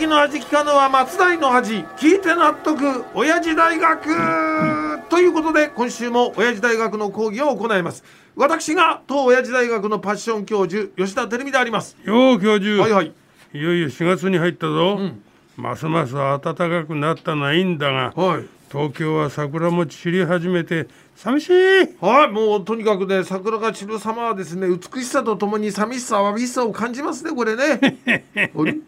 [0.00, 5.08] 時の味聞かぬは松代の恥聞いて納得親父大学！
[5.10, 8.02] ということで今週も親父大学の講義を行います。
[8.34, 11.98] 私が当親父大学のパッション教授吉田照美であります。
[12.02, 13.12] よう教授、はいはい。
[13.52, 14.98] いよいよ4月に入ったぞ、
[15.58, 18.46] ますます暖かくなったのはいいんだがはい。
[18.72, 21.52] 東京は桜も散り始めて寂しい！
[22.00, 27.98] はいもうとにかくね桜が散る様はですね美しさとともに寂しさわびしさを感じますねこれね。
[28.56, 28.78] あれ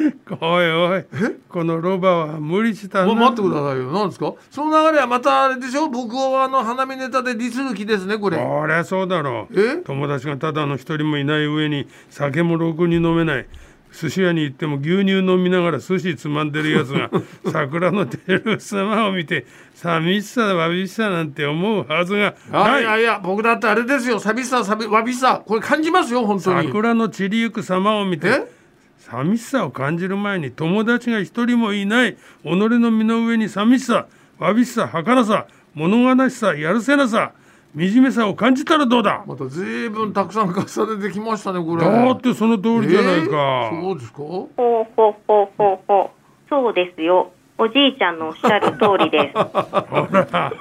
[0.40, 1.04] おいおい
[1.48, 3.06] このロバは無理したな。
[3.06, 3.90] もう待ってくださいよ。
[3.92, 4.32] 何ですか？
[4.50, 5.88] その流れはまたあれでしょ？
[5.88, 8.38] 僕はあの花見ネタでディスる気ですねこれ。
[8.38, 9.60] そりゃそうだろう。
[9.60, 9.76] え？
[9.84, 13.46] 友達がただの一人もいない上に酒もろくに飲めない。
[13.92, 17.10] 寿司屋に行っても牛乳飲みながら寿司つまんでるやつが
[17.50, 22.82] 桜の照る様を見て寂しさわびしさなんて思うはずがあない。
[22.82, 24.20] いやいや僕だってあれですよ。
[24.20, 25.42] 寂しさ寂わびしさ。
[25.44, 26.66] これ感じますよ本当に。
[26.68, 28.59] 桜の散りゆく様を見てえ？
[29.00, 32.14] 寂しさを感じる前に友達が一人もいない。
[32.14, 34.06] 己の身の上に寂しさ
[34.38, 37.32] わびしさ儚さ物悲しさやるせなさ
[37.76, 39.22] 惨めさを感じたらどうだ?
[39.26, 41.84] また随分たくさん重ねてきましたねこれ。
[41.84, 44.18] だってその通りじゃないか、えーそうですか？
[44.18, 44.58] ほう
[44.96, 45.78] ほうほうほう。
[45.86, 46.10] ほう。
[46.48, 47.30] そうですよ。
[47.58, 49.38] おじいちゃんのおっしゃる通りです。
[49.38, 50.52] ほら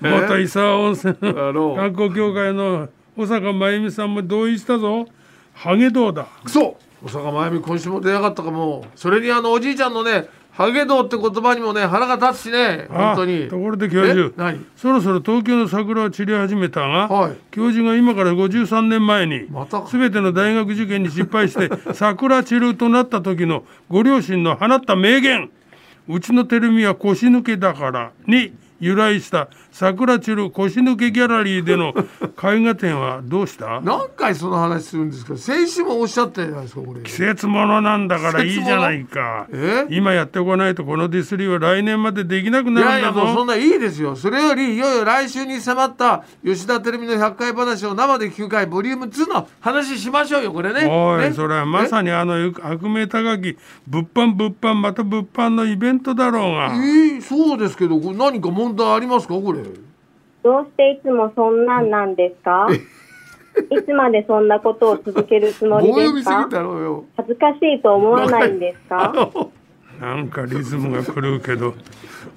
[0.00, 1.32] 元伊沢温泉観
[1.94, 5.06] 光協会の小坂真由美さんも同意したぞ。
[5.54, 6.26] ハゲ道だ?
[6.44, 8.84] くそ小坂真由美今週も出やがったかも。
[8.94, 13.48] それにあのおじいちゃんのねハゲ道って言葉にもね腹が立つしね本当に。
[13.48, 14.34] ところで教授。
[14.76, 17.36] そろそろ東京の桜は散り始めたが、はい。
[17.50, 25.50] 教授が今から53年前にまた全ての大学受験に失敗して 桜散るとなった時のご両親の放った名言
[26.08, 31.94] 「うちの照美は腰抜けだから」に由来した桜散る腰抜けギャラリーでの
[32.42, 33.80] 絵画展はどうした？
[33.82, 35.36] 何回その話するんですか？
[35.36, 37.02] 先週もおっしゃったじゃないですかこれ。
[37.02, 39.46] 季節ものなんだからいいじゃないか。
[39.52, 39.86] え？
[39.90, 44.16] 今やっておかないとこのディスリーは来年までできなくいなるんだやいやもうそぞんないいですよ。
[44.16, 50.88] それよりいよいよ来週に迫った吉田照美の100回話を生で聞く回ボリューム2の話しましょうよこれね。
[50.90, 51.32] おい、ね？
[51.32, 53.56] それはまさにあの悪名高き
[53.86, 56.66] 物販物販また物販のイベントだろうが。
[56.74, 57.18] え？
[57.18, 59.34] ー、そうですけどこれ何か問題ありますか？
[59.34, 59.60] これ。
[60.42, 62.68] どうしていつもそんなんなんですか？
[63.70, 67.04] いつまでそんなことを続けるつもりですすかだろうよ。
[67.16, 69.12] 恥ずかしいと思わないんですか？
[70.00, 71.74] なんかリズムが狂うけど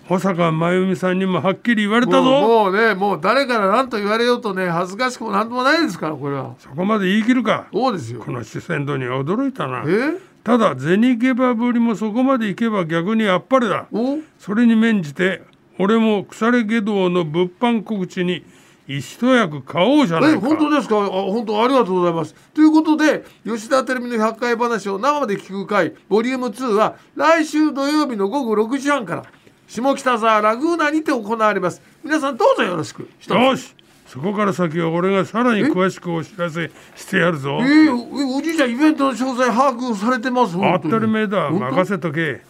[0.10, 6.56] 保坂真由美さんにもはっきり言われたもうぞもうねもう誰から何と言われようとね恥ずかしくも何ともないですからこれは。
[6.60, 7.68] そこまで言い切るか？
[7.72, 8.20] そうですよ。
[8.20, 9.84] この視線度には驚いたな。
[9.88, 10.18] え？
[10.44, 13.86] ただ銭ゲバぶりもそこまで行けば逆にあっぱれだ。
[13.94, 14.18] お？
[14.40, 15.44] それに免じて
[15.80, 18.46] 俺も腐れ下道の物販告知に
[18.88, 20.42] 一役買おうじゃなえいか。
[20.42, 20.98] 本当ですか？
[20.98, 22.36] あ本当ありがとうございます。
[22.54, 29.24] ということで吉田照美の100回話を生で聞く回ボリューム2は来週土曜日の午後6時半から
[29.68, 31.82] 下北沢ラグーナにて行われます。
[32.04, 33.04] 皆さんどうぞよろしく。
[33.04, 33.74] よし
[34.14, 37.58] そこから先は俺がさらに詳しくお知らせしてやるぞ。
[37.62, 40.54] えー、おおじいちゃんイベントの詳細把握されてます？
[40.54, 41.50] 当たり前だ。
[41.50, 42.22] 任せとけ。
[42.22, 42.42] え？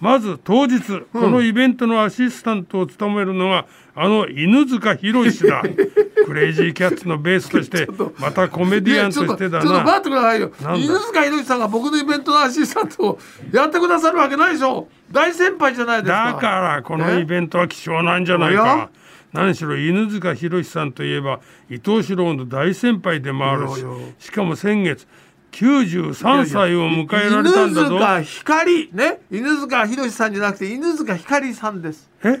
[0.00, 0.80] まず当日、
[1.12, 5.62] このイベントのアシスタントを務めるのがあの犬塚弘氏だ。
[6.24, 7.86] クレイジーキャッツのベースとして
[8.18, 10.52] またコメディアンとしてだちょっとちょっと待なってくださいよ。
[10.76, 13.18] 犬塚弘さんが僕のイベントのアシスタントを
[13.52, 14.88] やってくださるわけないでしょ。
[15.12, 16.32] 大先輩じゃないですか。
[16.32, 18.88] だからこのイベントは貴重なんじゃないか
[19.32, 23.84] 何しろ犬塚弘さんといえば伊藤四郎の大先輩でもあるし
[24.26, 25.06] しかも先月
[25.52, 27.96] 93歳を迎えられたんだぞ。
[27.96, 29.20] 犬塚光ね？
[29.30, 32.08] 犬塚弘さんじゃなくて犬塚光さんです。
[32.24, 32.40] え？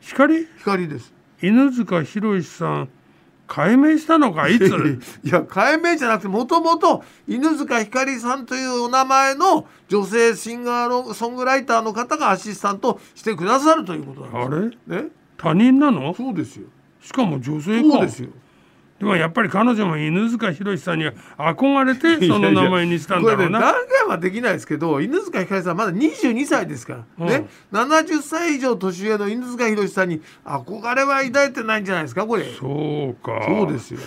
[0.00, 1.12] 光光です。
[1.40, 2.88] 犬塚弘さん
[3.46, 4.64] 改名したのかいつ？
[5.22, 15.02] いや改名じゃなくてもともと犬塚ひかりさんというお名前の女性シンガーソングライターの方がアシスタントしてくださるということあなんですれ？
[15.02, 15.08] ね？
[15.36, 16.14] 他人なの？
[16.14, 16.66] そうですよ。
[17.00, 18.28] しかも女性かそうですよ。
[18.98, 23.58] でもやっぱり彼女も犬塚弘さんには憧れてその名前にしたんだろうな。
[23.58, 27.48] これね断言はできないですけど犬塚ひかりさんまだ22歳ですから、ね。
[27.72, 32.44] 70歳以上年上の犬塚弘さんに憧れは抱いてないんじゃないですかこれ。
[32.52, 33.42] そうか。
[33.44, 34.00] そうですよ。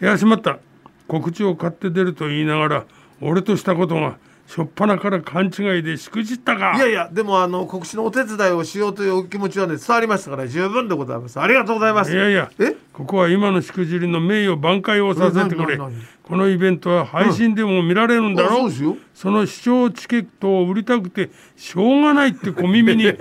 [0.00, 0.58] いやしまった。
[1.06, 2.84] 告知を買って出ると言いながら
[3.20, 4.16] 俺としたことが
[4.54, 6.74] 初っ端から勘違いでしくじったか。
[6.76, 11.40] いやいやでもあの告知のお手伝いをしようというお気持ちはね伝わりましたから十分でございます。
[11.40, 12.12] ありがとうございます。
[12.12, 12.50] いやいや。
[12.58, 12.76] え？
[12.92, 15.78] ここは今のしくじりの名誉挽回をさせてくれ。
[15.78, 18.68] このイベントは配信でも見られるんだろ、う。
[18.70, 18.96] ですよ。
[19.14, 23.04] その視聴チケットを売りたくてしょうがないって小耳に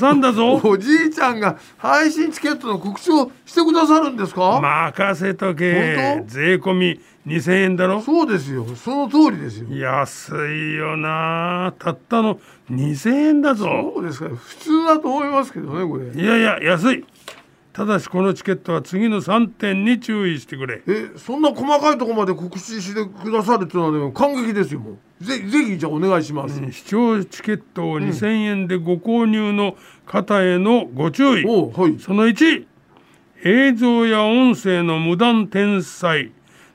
[0.00, 0.60] 挟んだぞ。
[0.64, 6.22] おじいちゃんが配信チケットの告知をしてくださるんですか、任せとけ。
[6.26, 8.00] 税込み2000円だろ。
[8.00, 8.66] そうですよ。
[8.76, 9.66] その通りですよ。
[9.70, 11.74] 安いよな。
[11.78, 12.40] たったの
[12.70, 13.92] 2000円だぞ。
[13.94, 14.28] そうですか。
[14.30, 16.20] 普通だと思いますけどねこれ。
[16.20, 17.04] いやいや安い
[17.78, 20.82] ただしこのチケットは次の3点に注意してくれ。
[20.88, 25.24] えそんな細かいところまで告知してくださるっていうのはね感激ですよもう。
[25.24, 29.76] ぜぜひじゃあお願いします、視聴チケットを2000円でご購入の
[30.06, 32.00] 方へのご注意、おうはい。
[32.00, 32.66] その1
[33.44, 36.32] 映像や音声の無断転載。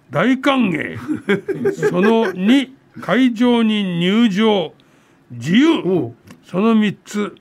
[0.10, 0.98] 大歓迎。
[1.90, 2.70] その2
[3.02, 4.74] 会場に入場。
[5.32, 6.14] 自由。
[6.46, 7.36] その3つ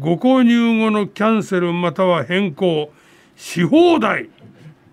[0.00, 2.90] ご購入後のキャンセルまたは変更
[3.36, 4.30] し放題。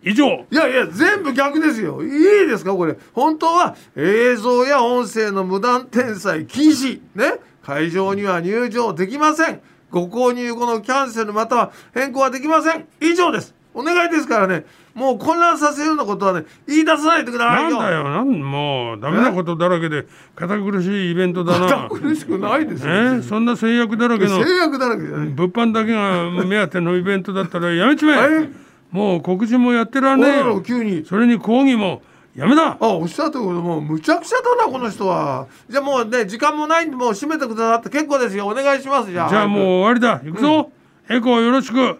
[0.04, 0.46] 以上。
[0.52, 2.04] いやいや全部逆ですよ。
[2.04, 2.98] いいですかこれ。
[3.14, 7.00] 本当は映像や音声の無断転載禁止。
[7.16, 7.40] ね。
[7.64, 9.62] 会場には入場できません。
[9.90, 12.86] ご購入後のキャンセルまたは変更はできません。
[13.02, 13.57] 以上です。
[13.78, 14.66] お願いですからね。
[14.96, 18.04] もう混乱させるようなことはね言い出さないでくださないんよだよ。
[18.04, 21.88] なんもうダメなことだらけで堅苦しいイベントだな。
[21.88, 23.22] 苦しくないですよ、え？
[23.22, 25.28] そんな制約だらけの制約だらけじゃない。
[25.28, 28.44] 物販だけが目当てのイベントだったらやめちまえ。
[28.46, 28.50] え
[28.90, 30.62] もう告知もやってらんねえよ。
[30.62, 31.06] 急に。
[31.06, 32.02] それに講義も
[32.36, 35.48] やめだあおっしゃったこともうむちゃくちゃだなこの人は。
[35.70, 38.48] じゃあもうね時間もないんでもう閉めてくださって結構ですよ。
[38.48, 39.30] お願いしますじゃあ。
[39.30, 40.22] じゃあもう終わりだ。
[40.24, 40.72] 行くぞ、
[41.10, 42.00] エコーよろしく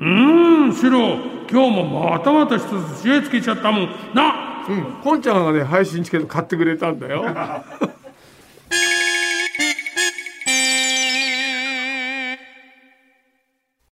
[0.00, 1.16] うーんシロ。
[1.50, 3.88] 今日もまたまた一つ知恵つけちゃったもん。
[4.14, 4.52] な。
[4.68, 7.24] うん、こんちゃんがね配信チケット買ってくれたんだよ